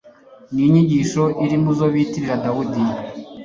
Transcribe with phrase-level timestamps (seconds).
[0.53, 2.81] ni inyigisho iri mu zo bitirira dawudi